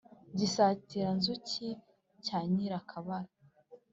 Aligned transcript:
gisatira 0.37 1.09
nzuki 1.17 1.67
cya 2.25 2.39
nyirakabaza 2.53 3.39